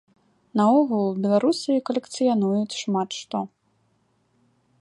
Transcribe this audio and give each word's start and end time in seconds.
Наогул, 0.59 1.03
беларусы 1.25 1.77
калекцыянуюць 1.89 2.77
шмат 2.81 3.09
што. 3.19 3.47